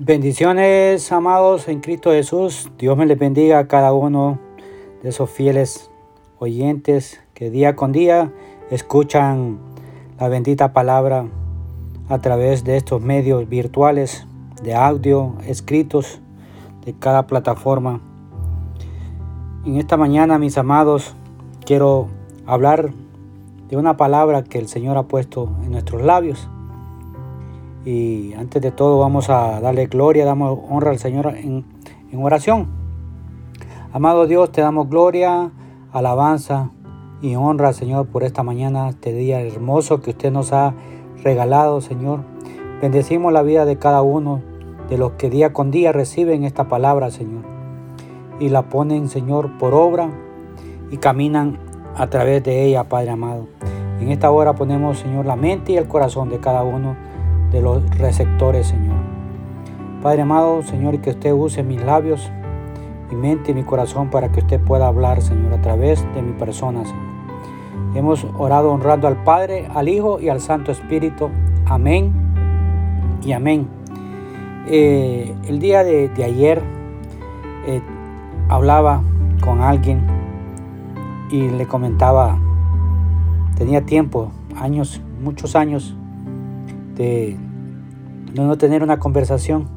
Bendiciones, 0.00 1.10
amados 1.10 1.66
en 1.66 1.80
Cristo 1.80 2.12
Jesús. 2.12 2.70
Dios 2.78 2.96
me 2.96 3.04
les 3.04 3.18
bendiga 3.18 3.58
a 3.58 3.66
cada 3.66 3.92
uno 3.92 4.38
de 5.02 5.08
esos 5.08 5.28
fieles 5.28 5.90
oyentes 6.38 7.20
que 7.34 7.50
día 7.50 7.74
con 7.74 7.90
día 7.90 8.32
escuchan 8.70 9.58
la 10.20 10.28
bendita 10.28 10.72
palabra 10.72 11.26
a 12.08 12.18
través 12.20 12.62
de 12.62 12.76
estos 12.76 13.02
medios 13.02 13.48
virtuales 13.48 14.28
de 14.62 14.72
audio, 14.76 15.34
escritos 15.48 16.20
de 16.86 16.94
cada 16.94 17.26
plataforma. 17.26 18.00
En 19.64 19.78
esta 19.78 19.96
mañana, 19.96 20.38
mis 20.38 20.58
amados, 20.58 21.16
quiero 21.66 22.06
hablar 22.46 22.92
de 23.68 23.76
una 23.76 23.96
palabra 23.96 24.44
que 24.44 24.60
el 24.60 24.68
Señor 24.68 24.96
ha 24.96 25.08
puesto 25.08 25.50
en 25.64 25.72
nuestros 25.72 26.02
labios 26.02 26.48
y 27.84 28.34
antes 28.34 28.60
de 28.60 28.70
todo 28.70 28.98
vamos 28.98 29.30
a 29.30 29.60
darle 29.60 29.86
gloria, 29.86 30.24
damos 30.24 30.58
honra 30.68 30.90
al 30.90 30.98
Señor 30.98 31.34
en, 31.36 31.64
oración. 32.14 32.68
Amado 33.92 34.26
Dios, 34.26 34.50
te 34.52 34.60
damos 34.60 34.88
gloria, 34.88 35.50
alabanza 35.92 36.70
y 37.22 37.34
honra, 37.36 37.72
Señor, 37.72 38.06
por 38.08 38.22
esta 38.22 38.42
mañana, 38.42 38.88
este 38.88 39.12
día 39.12 39.40
hermoso 39.40 40.00
que 40.00 40.10
usted 40.10 40.30
nos 40.30 40.52
ha 40.52 40.74
regalado, 41.22 41.80
Señor. 41.80 42.20
Bendecimos 42.80 43.32
la 43.32 43.42
vida 43.42 43.64
de 43.64 43.78
cada 43.78 44.02
uno 44.02 44.40
de 44.88 44.98
los 44.98 45.12
que 45.12 45.30
día 45.30 45.52
con 45.52 45.70
día 45.70 45.92
reciben 45.92 46.44
esta 46.44 46.68
palabra, 46.68 47.10
Señor. 47.10 47.44
Y 48.40 48.50
la 48.50 48.68
ponen, 48.68 49.08
Señor, 49.08 49.58
por 49.58 49.74
obra 49.74 50.10
y 50.90 50.96
caminan 50.98 51.58
a 51.96 52.06
través 52.08 52.42
de 52.44 52.64
ella, 52.64 52.88
Padre 52.88 53.10
amado. 53.10 53.46
En 54.00 54.10
esta 54.10 54.30
hora 54.30 54.54
ponemos, 54.54 54.98
Señor, 54.98 55.26
la 55.26 55.36
mente 55.36 55.72
y 55.72 55.76
el 55.76 55.88
corazón 55.88 56.28
de 56.28 56.38
cada 56.38 56.62
uno 56.62 56.96
de 57.50 57.60
los 57.60 57.88
receptores, 57.98 58.68
Señor. 58.68 58.96
Padre 60.02 60.22
amado, 60.22 60.62
Señor, 60.62 61.00
que 61.00 61.10
usted 61.10 61.32
use 61.32 61.62
mis 61.62 61.82
labios, 61.82 62.30
mi 63.10 63.16
mente 63.16 63.52
y 63.52 63.54
mi 63.54 63.64
corazón 63.64 64.10
para 64.10 64.30
que 64.30 64.40
usted 64.40 64.60
pueda 64.60 64.86
hablar, 64.86 65.22
Señor, 65.22 65.52
a 65.52 65.60
través 65.60 66.06
de 66.14 66.22
mi 66.22 66.32
persona, 66.32 66.84
Señor. 66.84 67.08
Hemos 67.94 68.26
orado 68.36 68.70
honrando 68.70 69.08
al 69.08 69.22
Padre, 69.24 69.66
al 69.74 69.88
Hijo 69.88 70.20
y 70.20 70.28
al 70.28 70.40
Santo 70.40 70.70
Espíritu. 70.70 71.30
Amén 71.66 72.12
y 73.24 73.32
amén. 73.32 73.66
Eh, 74.66 75.34
el 75.46 75.58
día 75.58 75.82
de, 75.82 76.10
ayer 76.22 76.62
eh, 77.66 77.80
hablaba 78.48 79.02
con 79.40 79.60
alguien 79.60 80.06
y 81.30 81.48
le 81.48 81.66
comentaba, 81.66 82.38
tenía 83.56 83.84
tiempo, 83.84 84.30
años, 84.56 85.00
muchos 85.22 85.56
años, 85.56 85.96
de 86.98 87.36
no 88.34 88.58
tener 88.58 88.82
una 88.82 88.98
conversación 88.98 89.68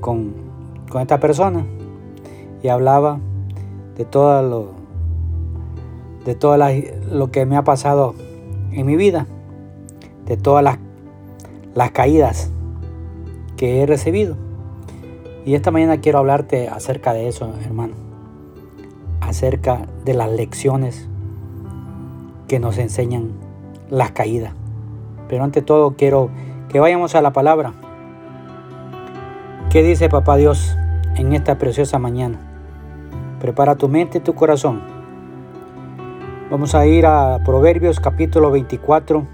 con, 0.00 0.48
esta 1.00 1.20
persona 1.20 1.66
y 2.62 2.68
hablaba 2.68 3.20
de 3.96 4.04
todo 4.04 4.42
lo 4.42 4.80
de 6.24 6.34
todo 6.34 6.56
lo 7.10 7.30
que 7.30 7.46
me 7.46 7.56
ha 7.56 7.62
pasado 7.62 8.14
en 8.72 8.86
mi 8.86 8.96
vida, 8.96 9.26
de 10.26 10.36
todas 10.36 10.62
las, 10.62 10.78
las 11.74 11.92
caídas 11.92 12.50
que 13.56 13.80
he 13.80 13.86
recibido. 13.86 14.36
Y 15.46 15.54
esta 15.54 15.70
mañana 15.70 16.00
quiero 16.00 16.18
hablarte 16.18 16.68
acerca 16.68 17.14
de 17.14 17.28
eso, 17.28 17.50
hermano. 17.64 17.94
Acerca 19.22 19.86
de 20.04 20.12
las 20.12 20.30
lecciones 20.30 21.08
que 22.48 22.58
nos 22.58 22.76
enseñan 22.76 23.30
las 23.88 24.10
caídas. 24.10 24.59
Pero 25.30 25.44
ante 25.44 25.62
todo 25.62 25.94
quiero 25.96 26.28
que 26.68 26.80
vayamos 26.80 27.14
a 27.14 27.22
la 27.22 27.32
palabra. 27.32 27.72
¿Qué 29.70 29.84
dice 29.84 30.08
Papá 30.08 30.36
Dios 30.36 30.76
en 31.14 31.32
esta 31.32 31.56
preciosa 31.56 32.00
mañana? 32.00 32.40
Prepara 33.40 33.76
tu 33.76 33.88
mente 33.88 34.18
y 34.18 34.22
tu 34.22 34.34
corazón. 34.34 34.82
Vamos 36.50 36.74
a 36.74 36.84
ir 36.84 37.06
a 37.06 37.38
Proverbios 37.44 38.00
capítulo 38.00 38.50
24, 38.50 39.24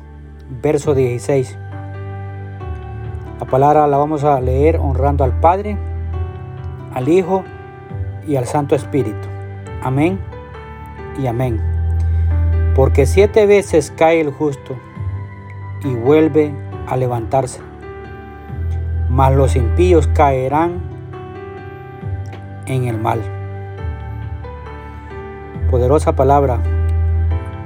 verso 0.61 0.95
16. 0.95 1.57
La 3.41 3.47
palabra 3.47 3.87
la 3.87 3.97
vamos 3.97 4.23
a 4.23 4.39
leer 4.43 4.77
honrando 4.77 5.25
al 5.25 5.41
Padre, 5.41 5.79
al 6.93 7.09
Hijo 7.09 7.43
y 8.29 8.37
al 8.37 8.45
Santo 8.45 8.75
Espíritu. 8.75 9.29
Amén 9.83 10.21
y 11.19 11.27
amén. 11.27 11.59
Porque 12.75 13.07
siete 13.07 13.47
veces 13.47 13.91
cae 13.97 14.21
el 14.21 14.31
justo 14.31 14.77
y 15.85 15.95
vuelve 15.95 16.55
a 16.87 16.97
levantarse. 16.97 17.61
Mas 19.09 19.35
los 19.35 19.57
impíos 19.57 20.07
caerán 20.09 20.81
en 22.67 22.85
el 22.85 22.99
mal. 22.99 23.21
Poderosa 25.71 26.15
palabra 26.15 26.61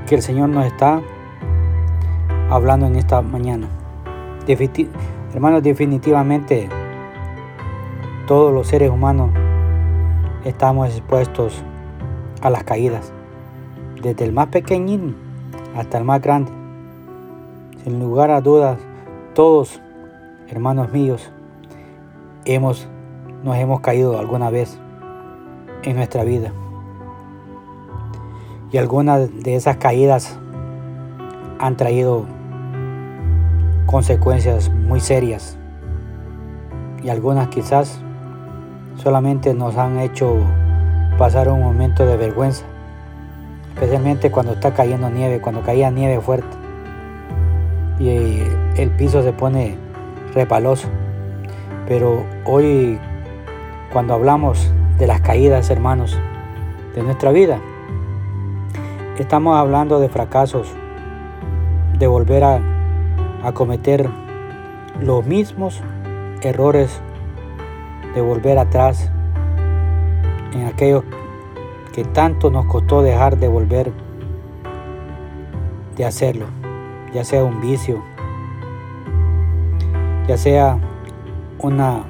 que 0.06 0.14
el 0.14 0.22
Señor 0.22 0.48
nos 0.48 0.66
está 0.66 1.00
hablando 2.50 2.86
en 2.86 2.96
esta 2.96 3.22
mañana. 3.22 3.68
hermanos, 5.32 5.62
definitivamente 5.62 6.68
todos 8.26 8.52
los 8.52 8.66
seres 8.66 8.90
humanos 8.90 9.30
estamos 10.44 10.88
expuestos 10.88 11.62
a 12.42 12.50
las 12.50 12.64
caídas, 12.64 13.12
desde 14.02 14.24
el 14.24 14.32
más 14.32 14.48
pequeñín 14.48 15.16
hasta 15.76 15.98
el 15.98 16.04
más 16.04 16.20
grande. 16.20 16.59
Sin 17.84 17.98
lugar 17.98 18.30
a 18.30 18.42
dudas, 18.42 18.78
todos, 19.34 19.80
hermanos 20.48 20.92
míos, 20.92 21.30
hemos, 22.44 22.86
nos 23.42 23.56
hemos 23.56 23.80
caído 23.80 24.18
alguna 24.18 24.50
vez 24.50 24.78
en 25.82 25.96
nuestra 25.96 26.22
vida. 26.24 26.52
Y 28.70 28.76
algunas 28.76 29.34
de 29.42 29.56
esas 29.56 29.78
caídas 29.78 30.38
han 31.58 31.78
traído 31.78 32.26
consecuencias 33.86 34.70
muy 34.70 35.00
serias. 35.00 35.56
Y 37.02 37.08
algunas 37.08 37.48
quizás 37.48 37.98
solamente 38.96 39.54
nos 39.54 39.78
han 39.78 39.98
hecho 40.00 40.36
pasar 41.16 41.48
un 41.48 41.62
momento 41.62 42.04
de 42.04 42.18
vergüenza. 42.18 42.66
Especialmente 43.72 44.30
cuando 44.30 44.52
está 44.52 44.74
cayendo 44.74 45.08
nieve, 45.08 45.40
cuando 45.40 45.62
caía 45.62 45.90
nieve 45.90 46.20
fuerte 46.20 46.59
y 48.00 48.42
el 48.76 48.90
piso 48.90 49.22
se 49.22 49.32
pone 49.32 49.76
repaloso. 50.34 50.88
Pero 51.86 52.24
hoy, 52.44 52.98
cuando 53.92 54.14
hablamos 54.14 54.72
de 54.98 55.06
las 55.06 55.20
caídas, 55.20 55.70
hermanos, 55.70 56.18
de 56.94 57.02
nuestra 57.02 57.30
vida, 57.30 57.60
estamos 59.18 59.56
hablando 59.56 60.00
de 60.00 60.08
fracasos, 60.08 60.72
de 61.98 62.06
volver 62.06 62.44
a, 62.44 62.60
cometer 63.54 64.08
los 65.00 65.24
mismos 65.26 65.82
errores, 66.42 67.00
de 68.14 68.20
volver 68.20 68.58
atrás 68.58 69.10
en 70.52 70.66
aquello 70.66 71.04
que 71.92 72.04
tanto 72.04 72.50
nos 72.50 72.66
costó 72.66 73.02
dejar 73.02 73.38
de 73.38 73.48
volver 73.48 73.92
de 75.96 76.04
hacerlo 76.04 76.59
ya 77.12 77.24
sea 77.24 77.44
un 77.44 77.60
vicio, 77.60 78.02
ya 80.28 80.36
sea 80.36 80.78
una, 81.58 82.04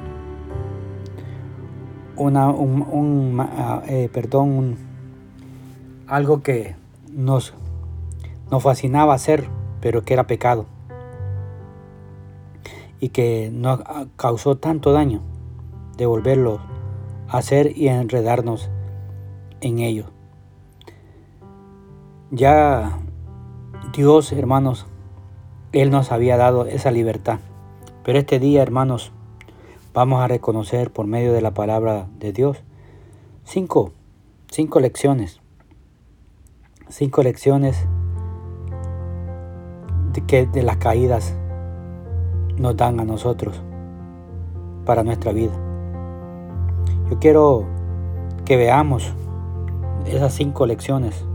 una 2.15 2.49
un, 2.49 3.37
ah, 3.39 3.81
eh, 3.87 4.09
perdón, 4.11 4.77
algo 6.07 6.43
que 6.43 6.75
nos, 7.11 7.53
nos 8.49 8.63
fascinaba 8.63 9.13
hacer, 9.13 9.47
pero 9.79 10.03
que 10.03 10.13
era 10.13 10.27
pecado 10.27 10.65
y 12.99 13.09
que 13.09 13.49
nos 13.51 13.81
causó 14.15 14.57
tanto 14.57 14.93
daño 14.93 15.21
de 15.97 16.05
volverlo 16.05 16.59
a 17.27 17.39
hacer 17.39 17.75
y 17.75 17.87
enredarnos 17.87 18.69
en 19.59 19.79
ello. 19.79 20.05
Ya 22.29 22.99
Dios, 23.93 24.31
hermanos, 24.31 24.85
él 25.71 25.89
nos 25.89 26.11
había 26.11 26.37
dado 26.37 26.65
esa 26.65 26.91
libertad. 26.91 27.39
Pero 28.03 28.19
este 28.19 28.39
día, 28.39 28.61
hermanos, 28.61 29.11
vamos 29.93 30.21
a 30.21 30.27
reconocer 30.27 30.91
por 30.91 31.07
medio 31.07 31.33
de 31.33 31.41
la 31.41 31.51
palabra 31.51 32.07
de 32.19 32.33
Dios 32.33 32.63
cinco, 33.43 33.91
cinco 34.49 34.79
lecciones. 34.79 35.39
Cinco 36.89 37.23
lecciones 37.23 37.85
de 40.13 40.21
que 40.25 40.45
de 40.45 40.63
las 40.63 40.77
caídas 40.77 41.35
nos 42.57 42.75
dan 42.75 42.99
a 42.99 43.05
nosotros 43.05 43.61
para 44.85 45.03
nuestra 45.03 45.31
vida. 45.31 45.53
Yo 47.09 47.19
quiero 47.19 47.65
que 48.45 48.57
veamos 48.57 49.13
esas 50.05 50.33
cinco 50.33 50.65
lecciones. 50.65 51.25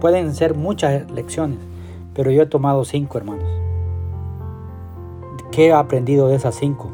Pueden 0.00 0.34
ser 0.34 0.54
muchas 0.54 1.10
lecciones, 1.10 1.58
pero 2.14 2.30
yo 2.30 2.42
he 2.42 2.46
tomado 2.46 2.84
cinco, 2.84 3.18
hermanos. 3.18 3.48
¿Qué 5.50 5.66
he 5.66 5.72
aprendido 5.72 6.28
de 6.28 6.36
esas 6.36 6.54
cinco? 6.54 6.90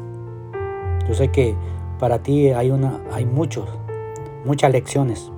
Yo 1.07 1.13
sé 1.13 1.29
que 1.29 1.55
para 1.99 2.19
ti 2.19 2.49
hay, 2.49 2.71
una, 2.71 2.99
hay 3.11 3.25
muchos, 3.25 3.67
muchas 4.45 4.71
lecciones. 4.71 5.31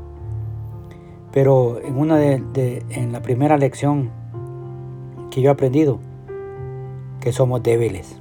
Pero 1.32 1.80
en, 1.82 1.98
una 1.98 2.18
de, 2.18 2.86
en 2.90 3.12
la 3.12 3.22
primera 3.22 3.58
lección 3.58 4.12
que 5.30 5.42
yo 5.42 5.50
he 5.50 5.54
aprendido, 5.54 6.00
que 7.20 7.32
somos 7.32 7.64
débiles. 7.64 8.20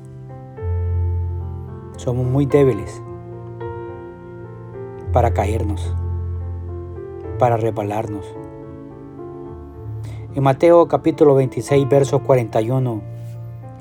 Somos 1.97 2.26
muy 2.26 2.47
débiles 2.47 3.03
para 5.12 5.35
caernos, 5.35 5.94
para 7.38 7.56
rebalarnos. 7.56 8.42
En 10.34 10.43
Mateo 10.43 10.88
capítulo 10.88 11.34
26, 11.34 11.87
verso 11.90 12.20
41, 12.20 13.02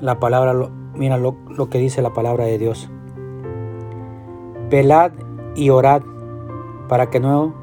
la 0.02 0.20
palabra, 0.20 0.52
mira 0.94 1.16
lo, 1.16 1.34
lo 1.48 1.70
que 1.70 1.78
dice 1.78 2.02
la 2.02 2.12
palabra 2.12 2.44
de 2.44 2.58
Dios. 2.58 2.90
Velad 4.68 5.12
y 5.54 5.70
orad 5.70 6.02
para 6.90 7.08
que 7.08 7.20
no 7.20 7.54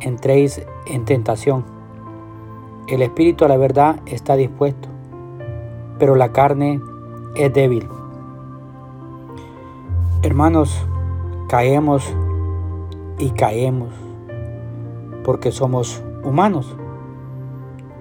entréis 0.00 0.64
en 0.86 1.04
tentación. 1.04 1.66
El 2.86 3.02
espíritu 3.02 3.44
a 3.44 3.48
la 3.48 3.58
verdad 3.58 4.00
está 4.06 4.34
dispuesto, 4.34 4.88
pero 5.98 6.14
la 6.14 6.32
carne 6.32 6.80
es 7.36 7.52
débil. 7.52 7.86
Hermanos, 10.22 10.86
caemos 11.48 12.14
y 13.18 13.28
caemos 13.30 13.90
porque 15.22 15.52
somos 15.52 16.02
humanos, 16.24 16.74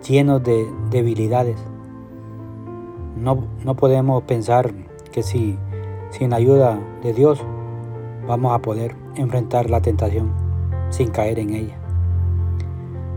llenos 0.06 0.44
de 0.44 0.68
debilidades. 0.90 1.58
No, 3.16 3.44
no 3.64 3.76
podemos 3.76 4.24
pensar 4.24 4.74
que 5.12 5.24
si 5.24 5.58
sin 6.12 6.34
ayuda 6.34 6.80
de 7.04 7.14
Dios 7.14 7.44
vamos 8.28 8.54
a 8.54 8.60
poder 8.60 8.96
enfrentar 9.16 9.70
la 9.70 9.82
tentación 9.82 10.32
sin 10.90 11.10
caer 11.10 11.40
en 11.40 11.54
ella. 11.54 11.76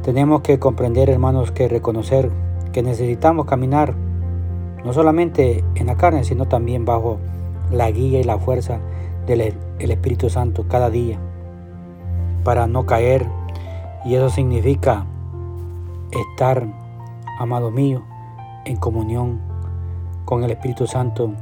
Tenemos 0.02 0.40
que 0.40 0.58
comprender, 0.58 1.10
hermanos, 1.10 1.52
que 1.52 1.68
reconocer 1.68 2.30
que 2.72 2.82
necesitamos 2.82 3.46
caminar 3.46 3.94
no 4.84 4.92
solamente 4.92 5.62
en 5.74 5.86
la 5.86 5.96
carne, 5.96 6.24
sino 6.24 6.46
también 6.46 6.84
bajo 6.84 7.18
la 7.70 7.90
guía 7.90 8.20
y 8.20 8.24
la 8.24 8.38
fuerza 8.38 8.78
del 9.26 9.54
Espíritu 9.78 10.30
Santo 10.30 10.64
cada 10.68 10.90
día, 10.90 11.18
para 12.44 12.66
no 12.66 12.86
caer. 12.86 13.26
Y 14.04 14.14
eso 14.14 14.30
significa 14.30 15.04
estar, 16.12 16.66
amado 17.38 17.70
mío, 17.70 18.02
en 18.64 18.76
comunión 18.76 19.40
con 20.24 20.44
el 20.44 20.50
Espíritu 20.50 20.86
Santo 20.86 21.32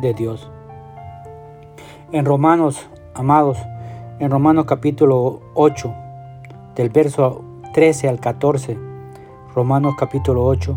de 0.00 0.14
Dios. 0.14 0.50
En 2.12 2.24
Romanos, 2.24 2.88
amados, 3.14 3.58
en 4.18 4.30
Romanos 4.30 4.66
capítulo 4.66 5.40
8, 5.54 5.94
del 6.74 6.90
verso 6.90 7.44
13 7.72 8.08
al 8.08 8.20
14, 8.20 8.78
Romanos 9.54 9.94
capítulo 9.98 10.44
8, 10.44 10.76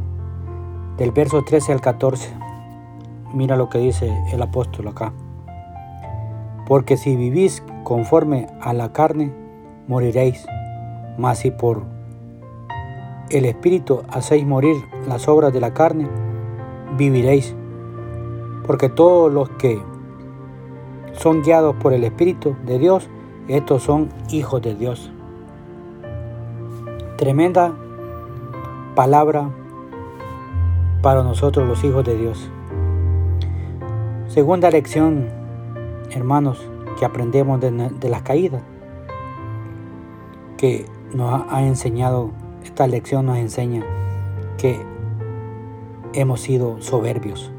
del 0.97 1.11
verso 1.11 1.43
13 1.43 1.73
al 1.73 1.81
14. 1.81 2.29
Mira 3.33 3.55
lo 3.55 3.69
que 3.69 3.79
dice 3.79 4.15
el 4.31 4.41
apóstol 4.41 4.87
acá. 4.87 5.13
Porque 6.67 6.97
si 6.97 7.15
vivís 7.15 7.63
conforme 7.83 8.47
a 8.61 8.73
la 8.73 8.91
carne, 8.91 9.33
moriréis. 9.87 10.45
Mas 11.17 11.39
si 11.39 11.51
por 11.51 11.96
el 13.29 13.45
Espíritu 13.45 14.03
hacéis 14.09 14.45
morir 14.45 14.75
las 15.07 15.27
obras 15.27 15.53
de 15.53 15.59
la 15.59 15.73
carne, 15.73 16.07
viviréis. 16.97 17.55
Porque 18.65 18.89
todos 18.89 19.31
los 19.31 19.49
que 19.51 19.81
son 21.13 21.41
guiados 21.41 21.75
por 21.75 21.93
el 21.93 22.03
Espíritu 22.03 22.55
de 22.65 22.79
Dios, 22.79 23.09
estos 23.47 23.83
son 23.83 24.09
hijos 24.29 24.61
de 24.61 24.75
Dios. 24.75 25.11
Tremenda 27.17 27.73
palabra 28.95 29.49
para 31.01 31.23
nosotros 31.23 31.67
los 31.67 31.83
hijos 31.83 32.03
de 32.03 32.17
Dios. 32.17 32.49
Segunda 34.27 34.69
lección, 34.69 35.29
hermanos, 36.11 36.67
que 36.99 37.05
aprendemos 37.05 37.59
de, 37.61 38.09
las 38.09 38.21
caídas, 38.23 38.61
que 40.57 40.85
nos 41.13 41.43
ha 41.49 41.63
enseñado, 41.63 42.31
esta 42.67 42.85
lección 42.85 43.25
nos 43.25 43.37
enseña 43.37 43.81
que 44.57 44.77
hemos 46.13 46.41
sido 46.41 46.81
soberbios. 46.81 47.49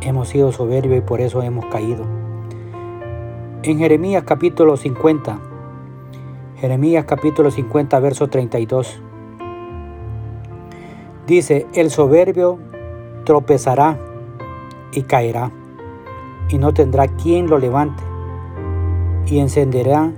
Hemos 0.00 0.28
sido 0.28 0.50
soberbios 0.50 0.98
y 0.98 1.00
por 1.02 1.20
eso 1.20 1.40
hemos 1.42 1.66
caído. 1.66 2.04
En 3.62 3.78
Jeremías 3.78 4.24
capítulo 4.26 4.76
50, 4.76 5.38
Jeremías 6.56 7.04
capítulo 7.04 7.52
50, 7.52 8.00
verso 8.00 8.26
32. 8.26 9.00
Dice, 11.26 11.66
el 11.74 11.90
soberbio 11.90 12.58
tropezará 13.24 13.96
y 14.90 15.02
caerá, 15.02 15.52
y 16.48 16.58
no 16.58 16.74
tendrá 16.74 17.06
quien 17.06 17.48
lo 17.48 17.58
levante, 17.58 18.02
y 19.26 19.38
encenderá, 19.38 20.10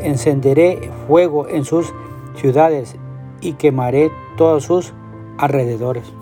encenderé 0.00 0.90
fuego 1.06 1.48
en 1.48 1.64
sus 1.64 1.92
ciudades 2.36 2.96
y 3.40 3.54
quemaré 3.54 4.10
todos 4.36 4.64
sus 4.64 4.94
alrededores. 5.38 6.12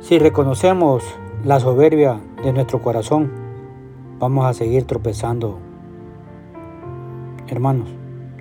Si 0.00 0.18
reconocemos 0.18 1.02
la 1.44 1.60
soberbia 1.60 2.20
de 2.42 2.52
nuestro 2.52 2.80
corazón, 2.80 3.30
vamos 4.18 4.46
a 4.46 4.54
seguir 4.54 4.84
tropezando 4.84 5.58
Hermanos, 7.48 7.88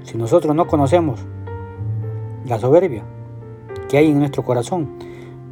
si 0.02 0.18
nosotros 0.18 0.56
no 0.56 0.66
conocemos 0.66 1.24
la 2.44 2.58
soberbia 2.58 3.04
que 3.88 4.00
hay 4.00 4.10
en 4.10 4.18
nuestro 4.18 4.44
corazón, 4.44 4.90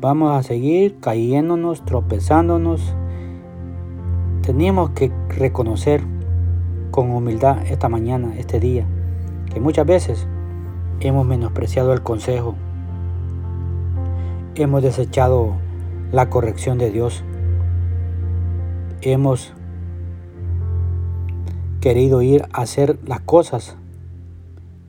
vamos 0.02 0.36
a 0.36 0.42
seguir 0.42 1.00
cayéndonos, 1.00 1.86
tropezándonos. 1.86 2.96
Tenemos 4.42 4.90
que 4.90 5.12
reconocer 5.30 6.02
con 6.94 7.10
humildad 7.10 7.58
esta 7.66 7.90
mañana, 7.90 8.36
este 8.38 8.60
día, 8.60 8.86
que 9.52 9.60
muchas 9.60 9.84
veces 9.84 10.28
hemos 11.00 11.26
menospreciado 11.26 11.92
el 11.92 12.04
consejo, 12.04 12.54
hemos 14.54 14.84
desechado 14.84 15.56
la 16.12 16.30
corrección 16.30 16.78
de 16.78 16.92
Dios, 16.92 17.24
hemos 19.02 19.56
querido 21.82 22.22
ir 22.22 22.44
a 22.54 22.62
hacer 22.62 23.00
las 23.08 23.22
cosas 23.22 23.76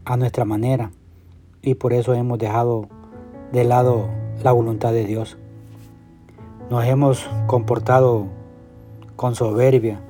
a 0.04 0.18
nuestra 0.18 0.44
manera 0.44 0.90
y 1.62 1.76
por 1.76 1.94
eso 1.94 2.12
hemos 2.12 2.38
dejado 2.38 2.86
de 3.50 3.64
lado 3.64 4.10
la 4.42 4.52
voluntad 4.52 4.92
de 4.92 5.06
Dios. 5.06 5.38
Nos 6.70 6.84
hemos 6.84 7.26
comportado 7.46 8.26
con 9.16 9.34
soberbia 9.34 10.02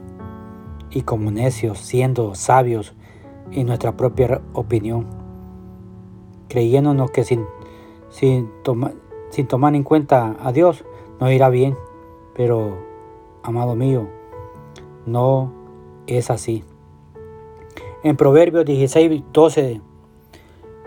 y 0.94 1.02
como 1.02 1.32
necios, 1.32 1.78
siendo 1.78 2.36
sabios 2.36 2.94
en 3.50 3.66
nuestra 3.66 3.96
propia 3.96 4.40
opinión, 4.52 5.06
creyéndonos 6.48 7.10
que 7.10 7.24
sin, 7.24 7.44
sin, 8.10 8.48
sin 9.30 9.46
tomar 9.48 9.74
en 9.74 9.82
cuenta 9.82 10.36
a 10.40 10.52
Dios 10.52 10.84
nos 11.20 11.32
irá 11.32 11.50
bien, 11.50 11.76
pero, 12.34 12.78
amado 13.42 13.74
mío, 13.74 14.08
no 15.04 15.52
es 16.06 16.30
así. 16.30 16.62
En 18.04 18.16
Proverbios 18.16 18.64
16, 18.64 19.24
12 19.32 19.80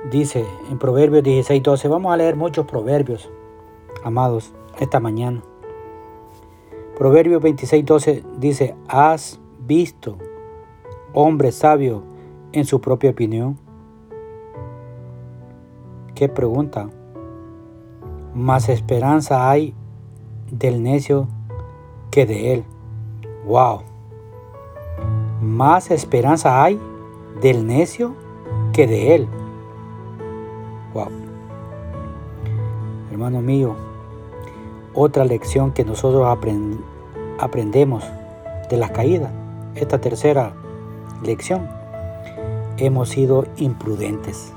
dice, 0.10 0.46
en 0.72 0.80
Proverbios 0.80 1.24
16, 1.24 1.62
12, 1.62 1.88
vamos 1.90 2.14
a 2.14 2.18
leer 2.18 2.38
muchos 2.38 2.66
proverbios, 2.66 3.30
amados, 4.04 4.54
esta 4.80 5.02
mañana. 5.02 5.44
Proverbios 6.98 7.42
26, 7.42 7.86
12 7.86 8.24
dice, 8.40 8.76
¿has 8.88 9.40
visto 9.68 10.18
hombre 11.14 11.52
sabio 11.52 12.04
en 12.54 12.66
su 12.66 12.82
propia 12.82 13.12
opinión? 13.12 13.58
¿Qué 16.16 16.30
pregunta? 16.30 16.90
Más 18.34 18.70
esperanza 18.70 19.50
hay 19.50 19.76
del 20.52 20.82
necio 20.82 21.28
que 22.10 22.26
de 22.26 22.54
él. 22.54 22.64
¡Wow! 23.46 23.82
Más 25.42 25.92
esperanza 25.92 26.64
hay 26.64 26.80
del 27.42 27.68
necio 27.68 28.16
que 28.74 28.88
de 28.88 29.16
él. 29.16 29.28
Wow. 30.94 31.10
Hermano 33.12 33.42
mío, 33.42 33.76
otra 34.94 35.26
lección 35.26 35.72
que 35.72 35.84
nosotros 35.84 36.26
aprendemos 37.40 38.04
de 38.70 38.78
las 38.78 38.92
caídas, 38.92 39.32
esta 39.80 40.00
tercera 40.00 40.54
lección, 41.24 41.68
hemos 42.78 43.10
sido 43.10 43.46
imprudentes. 43.58 44.54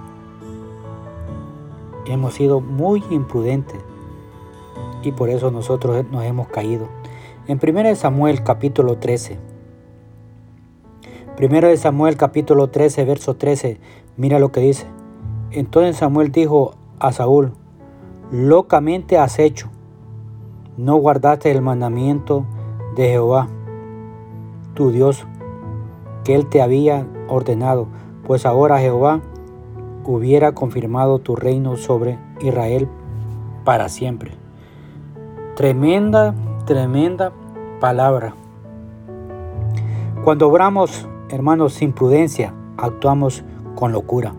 Hemos 2.07 2.35
sido 2.35 2.61
muy 2.61 3.05
imprudentes 3.11 3.81
y 5.03 5.13
por 5.13 5.31
eso 5.31 5.51
nosotros 5.51 6.05
nos 6.11 6.25
hemos 6.25 6.49
caído. 6.49 6.89
En 7.47 7.59
1 7.63 7.95
Samuel 7.97 8.43
capítulo 8.43 8.99
13. 8.99 9.39
1 11.41 11.77
Samuel 11.77 12.17
capítulo 12.17 12.69
13, 12.69 13.05
verso 13.05 13.37
13, 13.37 13.81
mira 14.17 14.39
lo 14.39 14.53
que 14.53 14.61
dice. 14.61 14.87
Entonces 15.51 15.97
Samuel 15.97 16.33
dijo 16.33 16.75
a 16.99 17.13
Saúl, 17.13 17.55
locamente 18.31 19.19
has 19.19 19.39
hecho, 19.39 19.71
no 20.77 20.97
guardaste 20.97 21.51
el 21.51 21.63
mandamiento 21.63 22.45
de 22.95 23.09
Jehová, 23.09 23.49
tu 24.75 24.91
Dios, 24.91 25.27
que 26.25 26.35
él 26.35 26.47
te 26.47 26.63
había 26.63 27.07
ordenado, 27.29 27.89
pues 28.27 28.47
ahora 28.47 28.79
Jehová 28.79 29.21
hubiera 30.05 30.53
confirmado 30.53 31.19
tu 31.19 31.37
reino 31.37 31.77
sobre 31.77 32.19
Israel 32.41 32.89
para 33.65 33.89
siempre. 33.89 34.33
Tremenda, 35.57 36.35
tremenda 36.65 37.33
palabra. 37.81 38.35
Cuando 40.25 40.49
obramos, 40.49 41.09
hermanos, 41.31 41.75
sin 41.75 41.93
prudencia, 41.93 42.55
actuamos 42.77 43.45
con 43.75 43.93
locura. 43.93 44.35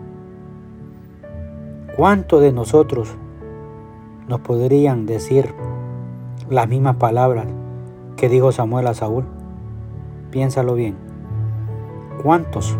¿Cuántos 1.96 2.40
de 2.40 2.52
nosotros 2.52 3.14
nos 4.28 4.40
podrían 4.40 5.06
decir 5.06 5.54
las 6.48 6.68
mismas 6.68 6.96
palabras 6.96 7.46
que 8.16 8.28
dijo 8.28 8.52
Samuel 8.52 8.86
a 8.86 8.94
Saúl? 8.94 9.24
Piénsalo 10.32 10.74
bien. 10.74 10.96
¿Cuántos 12.22 12.74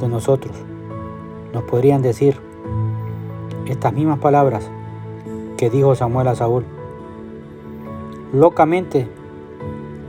de 0.00 0.06
nosotros 0.06 0.56
nos 1.52 1.64
podrían 1.64 2.02
decir 2.02 2.40
estas 3.66 3.92
mismas 3.92 4.20
palabras 4.20 4.70
que 5.56 5.70
dijo 5.70 5.96
Samuel 5.96 6.28
a 6.28 6.36
Saúl? 6.36 6.64
Locamente 8.32 9.08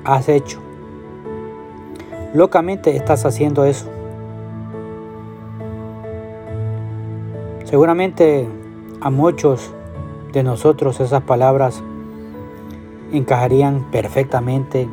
has 0.04 0.30
hecho. 0.30 0.60
Locamente 2.36 2.96
estás 2.96 3.25
haciendo 3.25 3.65
eso. 3.65 3.89
Seguramente 7.63 8.48
a 9.01 9.10
muchos 9.10 9.74
de 10.34 10.44
nosotros 10.44 11.00
esas 11.00 11.24
palabras 11.24 11.82
encajarían 13.12 13.89
perfectamente 13.89 14.88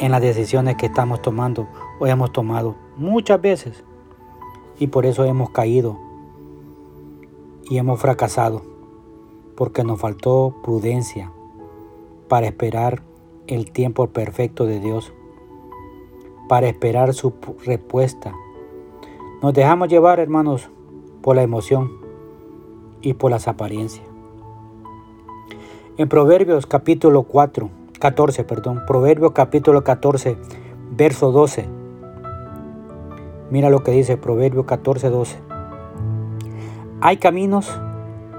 en 0.00 0.12
las 0.12 0.22
decisiones 0.22 0.76
que 0.76 0.86
estamos 0.86 1.20
tomando 1.20 1.68
o 1.98 2.06
hemos 2.06 2.32
tomado 2.32 2.74
muchas 2.96 3.40
veces 3.40 3.84
y 4.78 4.86
por 4.86 5.04
eso 5.04 5.24
hemos 5.24 5.50
caído 5.50 5.98
y 7.68 7.76
hemos 7.76 8.00
fracasado 8.00 8.62
porque 9.56 9.84
nos 9.84 10.00
faltó 10.00 10.56
prudencia 10.62 11.30
para 12.28 12.46
esperar 12.46 13.02
el 13.46 13.70
tiempo 13.72 14.06
perfecto 14.06 14.64
de 14.64 14.80
Dios, 14.80 15.12
para 16.48 16.68
esperar 16.68 17.12
su 17.12 17.34
respuesta. 17.66 18.32
Nos 19.42 19.52
dejamos 19.52 19.88
llevar, 19.88 20.18
hermanos, 20.18 20.70
por 21.20 21.36
la 21.36 21.42
emoción 21.42 21.90
y 23.02 23.12
por 23.14 23.30
las 23.30 23.48
apariencias. 23.48 24.06
En 25.98 26.08
Proverbios 26.08 26.64
capítulo 26.64 27.24
4, 27.24 27.68
14, 28.00 28.44
perdón, 28.44 28.82
Proverbios 28.86 29.32
capítulo 29.32 29.84
14, 29.84 30.38
verso 30.92 31.32
12. 31.32 31.68
Mira 33.50 33.68
lo 33.68 33.84
que 33.84 33.90
dice 33.90 34.16
Proverbios 34.16 34.64
14, 34.64 35.10
12. 35.10 35.36
Hay 37.02 37.18
caminos 37.18 37.70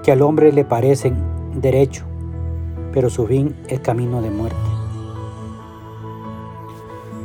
que 0.01 0.11
al 0.11 0.23
hombre 0.23 0.51
le 0.51 0.65
parecen 0.65 1.15
derecho, 1.53 2.05
pero 2.91 3.11
su 3.11 3.27
fin 3.27 3.55
es 3.67 3.79
camino 3.81 4.23
de 4.23 4.31
muerte. 4.31 4.57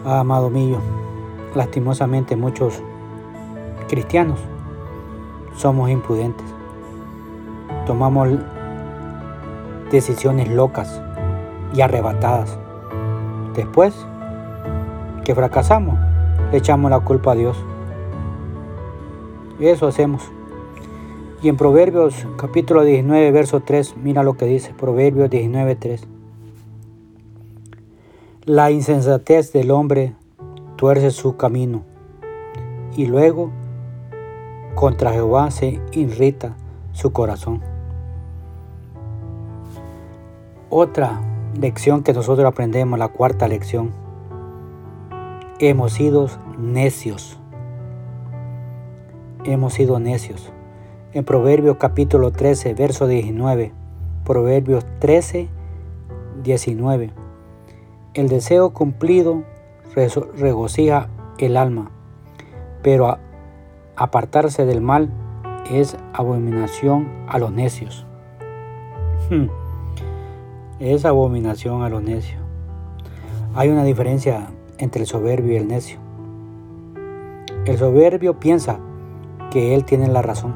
Ah, 0.04 0.20
amado 0.20 0.50
mío, 0.50 0.78
lastimosamente 1.54 2.36
muchos 2.36 2.82
cristianos 3.88 4.38
somos 5.56 5.88
imprudentes. 5.88 6.46
Tomamos 7.86 8.28
decisiones 9.90 10.50
locas 10.50 11.00
y 11.76 11.82
arrebatadas. 11.82 12.58
Después 13.54 13.94
que 15.24 15.34
fracasamos, 15.34 15.98
le 16.50 16.58
echamos 16.58 16.90
la 16.90 17.00
culpa 17.00 17.32
a 17.32 17.34
Dios. 17.34 17.56
Y 19.60 19.66
eso 19.66 19.86
hacemos. 19.86 20.22
Y 21.42 21.48
en 21.48 21.56
Proverbios 21.56 22.26
capítulo 22.38 22.82
19, 22.82 23.30
verso 23.30 23.60
3, 23.60 23.96
mira 23.98 24.22
lo 24.22 24.36
que 24.36 24.46
dice, 24.46 24.72
Proverbios 24.72 25.28
19, 25.28 25.76
3. 25.76 26.08
La 28.46 28.70
insensatez 28.70 29.52
del 29.52 29.70
hombre 29.70 30.14
tuerce 30.76 31.10
su 31.10 31.36
camino 31.36 31.82
y 32.96 33.06
luego 33.06 33.50
contra 34.74 35.12
Jehová 35.12 35.50
se 35.50 35.80
irrita 35.92 36.56
su 36.92 37.12
corazón. 37.12 37.60
Otra 40.70 41.20
lección 41.58 42.02
que 42.02 42.12
nosotros 42.12 42.46
aprendemos, 42.46 42.98
la 42.98 43.08
cuarta 43.08 43.48
lección, 43.48 43.90
hemos 45.58 45.92
sido 45.92 46.28
necios. 46.58 47.38
Hemos 49.44 49.74
sido 49.74 49.98
necios. 49.98 50.52
En 51.12 51.24
Proverbios 51.24 51.76
capítulo 51.78 52.32
13, 52.32 52.74
verso 52.74 53.06
19, 53.06 53.72
Proverbios 54.24 54.84
13, 54.98 55.48
19. 56.42 57.10
El 58.14 58.28
deseo 58.28 58.70
cumplido 58.70 59.44
regocija 60.36 61.08
el 61.38 61.56
alma, 61.56 61.90
pero 62.82 63.18
apartarse 63.96 64.66
del 64.66 64.80
mal 64.80 65.10
es 65.70 65.96
abominación 66.12 67.08
a 67.28 67.38
los 67.38 67.50
necios. 67.52 68.06
Hmm 69.30 69.65
es 70.80 71.04
abominación 71.04 71.82
a 71.82 71.88
los 71.88 72.02
necios. 72.02 72.40
Hay 73.54 73.68
una 73.68 73.84
diferencia 73.84 74.48
entre 74.78 75.02
el 75.02 75.06
soberbio 75.06 75.54
y 75.54 75.56
el 75.56 75.68
necio. 75.68 75.98
El 77.64 77.78
soberbio 77.78 78.38
piensa 78.38 78.78
que 79.50 79.74
él 79.74 79.84
tiene 79.84 80.08
la 80.08 80.22
razón 80.22 80.54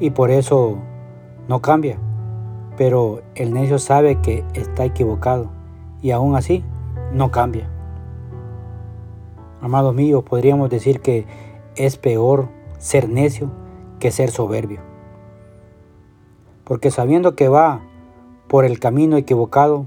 y 0.00 0.10
por 0.10 0.30
eso 0.30 0.78
no 1.48 1.60
cambia, 1.60 1.98
pero 2.76 3.22
el 3.34 3.52
necio 3.52 3.78
sabe 3.78 4.20
que 4.20 4.44
está 4.54 4.84
equivocado 4.84 5.50
y 6.00 6.10
aún 6.10 6.34
así 6.34 6.64
no 7.12 7.30
cambia. 7.30 7.68
Amados 9.60 9.94
míos, 9.94 10.24
podríamos 10.24 10.70
decir 10.70 11.00
que 11.00 11.26
es 11.76 11.96
peor 11.96 12.48
ser 12.78 13.08
necio 13.08 13.50
que 14.00 14.10
ser 14.10 14.30
soberbio. 14.30 14.80
Porque 16.64 16.90
sabiendo 16.90 17.36
que 17.36 17.48
va 17.48 17.82
por 18.52 18.66
el 18.66 18.78
camino 18.78 19.16
equivocado, 19.16 19.86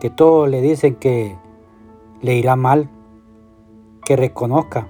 que 0.00 0.08
todos 0.08 0.48
le 0.48 0.62
dicen 0.62 0.94
que 0.94 1.36
le 2.22 2.34
irá 2.34 2.56
mal, 2.56 2.88
que 4.02 4.16
reconozca 4.16 4.88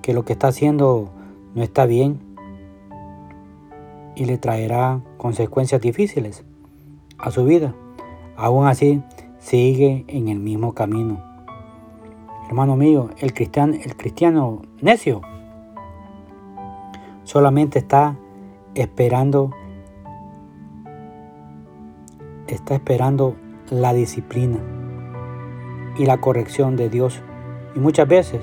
que 0.00 0.14
lo 0.14 0.24
que 0.24 0.34
está 0.34 0.46
haciendo 0.46 1.10
no 1.56 1.64
está 1.64 1.84
bien 1.84 2.20
y 4.14 4.26
le 4.26 4.38
traerá 4.38 5.00
consecuencias 5.16 5.80
difíciles 5.80 6.44
a 7.18 7.32
su 7.32 7.44
vida. 7.44 7.74
Aún 8.36 8.68
así, 8.68 9.02
sigue 9.40 10.04
en 10.06 10.28
el 10.28 10.38
mismo 10.38 10.72
camino. 10.72 11.20
Hermano 12.46 12.76
mío, 12.76 13.10
el 13.18 13.34
cristiano, 13.34 13.74
el 13.74 13.96
cristiano 13.96 14.62
necio 14.80 15.20
solamente 17.24 17.80
está 17.80 18.16
esperando 18.76 19.50
está 22.56 22.74
esperando 22.74 23.36
la 23.70 23.92
disciplina 23.92 24.58
y 25.96 26.06
la 26.06 26.18
corrección 26.18 26.76
de 26.76 26.88
Dios. 26.88 27.22
Y 27.74 27.78
muchas 27.78 28.08
veces 28.08 28.40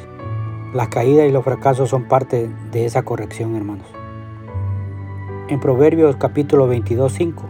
las 0.73 0.87
caídas 0.87 1.27
y 1.27 1.31
los 1.31 1.43
fracasos 1.43 1.89
son 1.89 2.07
parte 2.07 2.49
de 2.71 2.85
esa 2.85 3.03
corrección, 3.03 3.55
hermanos. 3.55 3.87
En 5.49 5.59
Proverbios 5.59 6.15
capítulo 6.15 6.67
22, 6.67 7.11
5. 7.11 7.43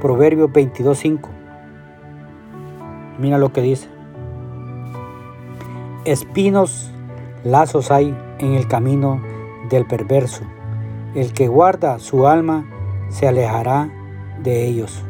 Proverbios 0.00 0.52
22, 0.52 0.98
5. 0.98 1.30
Mira 3.18 3.38
lo 3.38 3.52
que 3.52 3.62
dice. 3.62 3.88
Espinos, 6.04 6.90
lazos 7.44 7.90
hay 7.90 8.16
en 8.38 8.54
el 8.54 8.66
camino 8.66 9.22
del 9.70 9.86
perverso. 9.86 10.42
El 11.14 11.32
que 11.32 11.46
guarda 11.46 11.98
su 12.00 12.26
alma 12.26 12.66
se 13.08 13.28
alejará 13.28 13.90
de 14.42 14.64
ellos. 14.66 15.04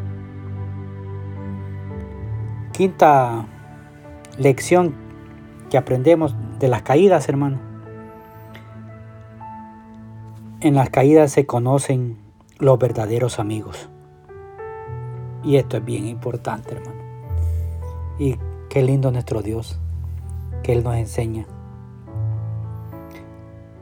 Quinta 2.72 3.46
lección 4.38 4.94
que 5.68 5.76
aprendemos 5.76 6.34
de 6.58 6.68
las 6.68 6.80
caídas, 6.82 7.28
hermano. 7.28 7.58
En 10.60 10.74
las 10.74 10.88
caídas 10.88 11.32
se 11.32 11.44
conocen 11.44 12.16
los 12.58 12.78
verdaderos 12.78 13.38
amigos. 13.38 13.90
Y 15.44 15.56
esto 15.56 15.76
es 15.76 15.84
bien 15.84 16.06
importante, 16.06 16.74
hermano. 16.74 17.00
Y 18.18 18.36
qué 18.70 18.82
lindo 18.82 19.10
nuestro 19.10 19.42
Dios, 19.42 19.78
que 20.62 20.72
Él 20.72 20.82
nos 20.82 20.96
enseña. 20.96 21.44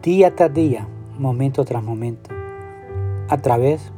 Día 0.02 0.34
tras 0.34 0.52
día, 0.52 0.88
momento 1.18 1.64
tras 1.64 1.84
momento, 1.84 2.30
a 3.28 3.36
través 3.36 3.92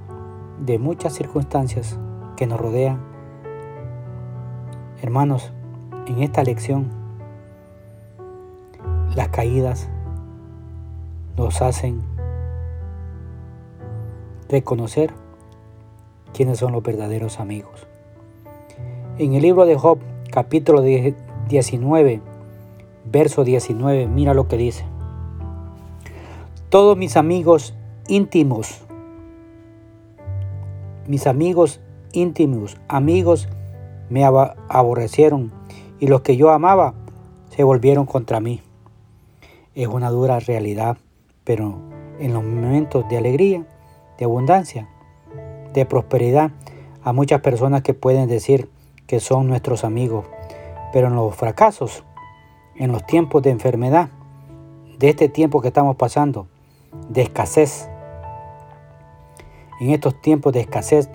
de 0.58 0.78
muchas 0.78 1.14
circunstancias 1.14 1.98
que 2.36 2.46
nos 2.46 2.60
rodean. 2.60 3.11
Hermanos, 5.02 5.50
en 6.06 6.22
esta 6.22 6.44
lección, 6.44 6.88
las 9.16 9.30
caídas 9.30 9.88
nos 11.36 11.60
hacen 11.60 12.02
reconocer 14.48 15.12
quiénes 16.32 16.60
son 16.60 16.70
los 16.70 16.84
verdaderos 16.84 17.40
amigos. 17.40 17.88
En 19.18 19.32
el 19.32 19.42
libro 19.42 19.66
de 19.66 19.76
Job, 19.76 19.98
capítulo 20.30 20.82
19, 20.82 22.20
verso 23.04 23.42
19, 23.42 24.06
mira 24.06 24.34
lo 24.34 24.46
que 24.46 24.56
dice. 24.56 24.84
Todos 26.68 26.96
mis 26.96 27.16
amigos 27.16 27.74
íntimos, 28.06 28.84
mis 31.08 31.26
amigos 31.26 31.80
íntimos, 32.12 32.76
amigos 32.86 33.48
me 34.10 34.24
aborrecieron 34.24 35.52
y 35.98 36.06
los 36.06 36.22
que 36.22 36.36
yo 36.36 36.50
amaba 36.50 36.94
se 37.50 37.64
volvieron 37.64 38.06
contra 38.06 38.40
mí. 38.40 38.60
Es 39.74 39.86
una 39.86 40.10
dura 40.10 40.40
realidad, 40.40 40.98
pero 41.44 41.78
en 42.18 42.32
los 42.32 42.42
momentos 42.42 43.08
de 43.08 43.18
alegría, 43.18 43.66
de 44.18 44.24
abundancia, 44.24 44.88
de 45.72 45.86
prosperidad 45.86 46.50
a 47.02 47.12
muchas 47.12 47.40
personas 47.40 47.82
que 47.82 47.94
pueden 47.94 48.28
decir 48.28 48.68
que 49.06 49.20
son 49.20 49.48
nuestros 49.48 49.84
amigos, 49.84 50.26
pero 50.92 51.08
en 51.08 51.16
los 51.16 51.34
fracasos, 51.34 52.04
en 52.76 52.92
los 52.92 53.04
tiempos 53.06 53.42
de 53.42 53.50
enfermedad, 53.50 54.10
de 54.98 55.10
este 55.10 55.28
tiempo 55.28 55.60
que 55.60 55.68
estamos 55.68 55.96
pasando, 55.96 56.46
de 57.08 57.22
escasez, 57.22 57.88
en 59.80 59.90
estos 59.90 60.20
tiempos 60.20 60.52
de 60.52 60.60
escasez 60.60 61.10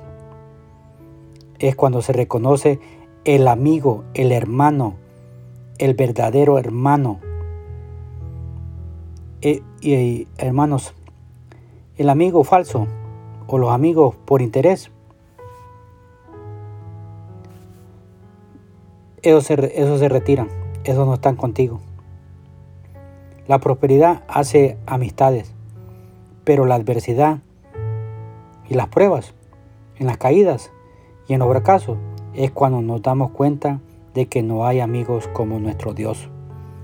es 1.59 1.75
cuando 1.75 2.01
se 2.01 2.13
reconoce 2.13 2.79
el 3.25 3.47
amigo, 3.47 4.03
el 4.13 4.31
hermano, 4.31 4.95
el 5.77 5.93
verdadero 5.95 6.57
hermano. 6.57 7.19
E, 9.41 9.61
y, 9.81 10.27
hermanos, 10.37 10.93
el 11.97 12.09
amigo 12.09 12.43
falso 12.43 12.87
o 13.47 13.57
los 13.57 13.71
amigos 13.71 14.15
por 14.25 14.41
interés. 14.41 14.91
Esos 19.21 19.45
se, 19.45 19.53
esos 19.81 19.99
se 19.99 20.09
retiran, 20.09 20.47
esos 20.83 21.05
no 21.05 21.15
están 21.15 21.35
contigo. 21.35 21.79
La 23.47 23.59
prosperidad 23.59 24.23
hace 24.27 24.77
amistades, 24.85 25.53
pero 26.43 26.65
la 26.65 26.75
adversidad 26.75 27.39
y 28.69 28.73
las 28.73 28.87
pruebas, 28.87 29.33
en 29.97 30.07
las 30.07 30.17
caídas 30.17 30.71
y 31.27 31.33
en 31.33 31.39
los 31.39 31.49
fracasos, 31.49 31.97
es 32.33 32.51
cuando 32.51 32.81
nos 32.81 33.01
damos 33.01 33.31
cuenta 33.31 33.79
de 34.13 34.27
que 34.27 34.41
no 34.41 34.65
hay 34.65 34.79
amigos 34.79 35.27
como 35.27 35.59
nuestro 35.59 35.93
Dios. 35.93 36.29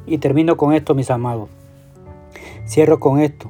Y 0.06 0.18
termino 0.18 0.58
con 0.58 0.74
esto, 0.74 0.96
mis 0.96 1.10
amados. 1.10 1.50
Cierro 2.68 3.00
con 3.00 3.20
esto, 3.20 3.50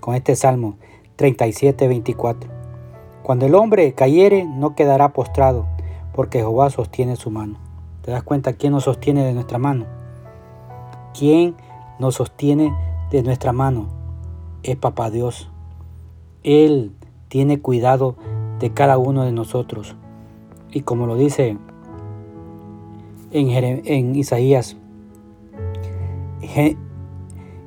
con 0.00 0.14
este 0.14 0.36
salmo. 0.36 0.76
37, 1.16 1.88
24. 1.88 2.50
Cuando 3.22 3.46
el 3.46 3.54
hombre 3.54 3.92
cayere, 3.92 4.44
no 4.44 4.74
quedará 4.74 5.12
postrado, 5.12 5.66
porque 6.14 6.38
Jehová 6.38 6.70
sostiene 6.70 7.16
su 7.16 7.30
mano. 7.30 7.58
¿Te 8.02 8.10
das 8.10 8.22
cuenta 8.22 8.54
quién 8.54 8.72
nos 8.72 8.84
sostiene 8.84 9.24
de 9.24 9.32
nuestra 9.32 9.58
mano? 9.58 9.86
¿Quién 11.16 11.54
nos 11.98 12.16
sostiene 12.16 12.74
de 13.10 13.22
nuestra 13.22 13.52
mano? 13.52 13.88
Es 14.62 14.76
Papá 14.76 15.10
Dios. 15.10 15.50
Él 16.42 16.96
tiene 17.28 17.60
cuidado 17.60 18.16
de 18.58 18.72
cada 18.72 18.98
uno 18.98 19.24
de 19.24 19.32
nosotros. 19.32 19.96
Y 20.72 20.80
como 20.80 21.06
lo 21.06 21.16
dice 21.16 21.56
en, 23.30 24.16
Isaías, 24.16 24.76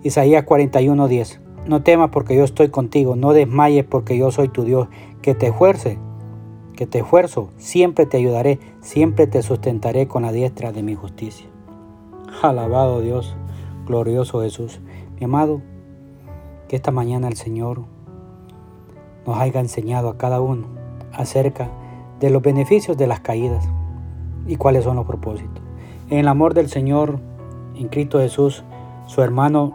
Isaías 0.03 0.43
41, 0.43 1.07
10. 1.07 1.41
No 1.67 1.81
temas 1.81 2.09
porque 2.11 2.35
yo 2.35 2.43
estoy 2.43 2.69
contigo, 2.69 3.15
no 3.15 3.33
desmayes 3.33 3.85
porque 3.85 4.17
yo 4.17 4.31
soy 4.31 4.49
tu 4.49 4.63
Dios, 4.63 4.87
que 5.21 5.33
te 5.33 5.47
esfuerce, 5.47 5.97
que 6.75 6.85
te 6.85 6.99
esfuerzo, 6.99 7.49
siempre 7.57 8.05
te 8.05 8.17
ayudaré, 8.17 8.59
siempre 8.81 9.25
te 9.25 9.41
sustentaré 9.41 10.07
con 10.07 10.23
la 10.23 10.31
diestra 10.31 10.71
de 10.71 10.83
mi 10.83 10.93
justicia. 10.93 11.47
Alabado 12.43 13.01
Dios, 13.01 13.35
glorioso 13.87 14.41
Jesús. 14.41 14.79
Mi 15.17 15.25
amado, 15.25 15.61
que 16.67 16.75
esta 16.75 16.91
mañana 16.91 17.27
el 17.27 17.35
Señor 17.35 17.81
nos 19.25 19.39
haya 19.39 19.59
enseñado 19.59 20.09
a 20.09 20.17
cada 20.17 20.41
uno 20.41 20.67
acerca 21.11 21.71
de 22.19 22.29
los 22.29 22.41
beneficios 22.41 22.97
de 22.97 23.07
las 23.07 23.19
caídas 23.19 23.67
y 24.47 24.55
cuáles 24.55 24.83
son 24.83 24.95
los 24.95 25.05
propósitos. 25.05 25.63
En 26.09 26.19
el 26.19 26.27
amor 26.27 26.53
del 26.53 26.69
Señor, 26.69 27.19
en 27.75 27.87
Cristo 27.87 28.19
Jesús, 28.19 28.63
su 29.07 29.21
hermano 29.21 29.73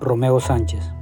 Romeo 0.00 0.40
Sánchez. 0.40 0.92